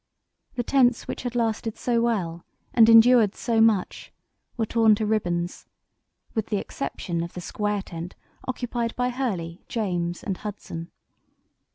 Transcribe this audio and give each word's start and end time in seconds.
The 0.55 0.63
tents 0.63 1.07
which 1.07 1.21
had 1.21 1.35
lasted 1.35 1.77
so 1.77 2.01
well 2.01 2.43
and 2.73 2.89
endured 2.89 3.35
so 3.35 3.61
much 3.61 4.11
were 4.57 4.65
torn 4.65 4.95
to 4.95 5.05
ribbons, 5.05 5.67
with 6.33 6.47
the 6.47 6.57
exception 6.57 7.21
of 7.21 7.33
the 7.33 7.39
square 7.41 7.83
tent 7.83 8.15
occupied 8.47 8.95
by 8.95 9.09
Hurley, 9.11 9.61
James, 9.67 10.23
and 10.23 10.37
Hudson. 10.37 10.89